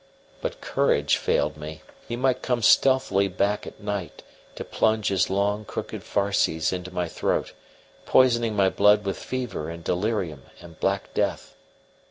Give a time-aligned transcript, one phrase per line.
[0.41, 1.83] But courage failed me.
[2.07, 4.23] He might come stealthily back at night
[4.55, 7.53] to plunge his long, crooked farces into my throat,
[8.07, 11.53] poisoning my blood with fever and delirium and black death.